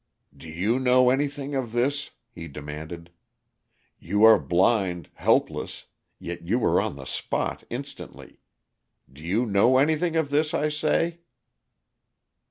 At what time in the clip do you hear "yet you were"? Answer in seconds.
6.17-6.81